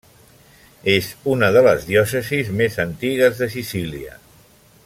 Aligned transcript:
És 0.93 1.09
una 1.33 1.49
de 1.57 1.63
les 1.67 1.85
diòcesis 1.91 2.49
més 2.63 2.81
antigues 2.89 3.41
de 3.43 3.53
Sicília. 3.59 4.21